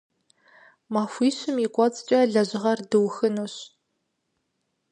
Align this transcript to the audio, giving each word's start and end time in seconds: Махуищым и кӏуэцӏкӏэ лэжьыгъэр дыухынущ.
Махуищым 0.93 1.55
и 1.65 1.67
кӏуэцӏкӏэ 1.73 2.19
лэжьыгъэр 2.31 2.79
дыухынущ. 2.89 3.55